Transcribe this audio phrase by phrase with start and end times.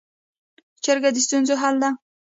[0.83, 1.89] جرګه د ستونزو حل دی